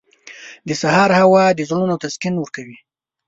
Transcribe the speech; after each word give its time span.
•د 0.67 0.69
سهار 0.81 1.11
هوا 1.19 1.45
د 1.53 1.59
زړونو 1.69 1.95
تسکین 2.03 2.33
ورکوي. 2.39 2.77